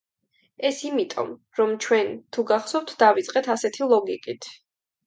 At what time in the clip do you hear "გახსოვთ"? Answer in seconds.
2.55-2.95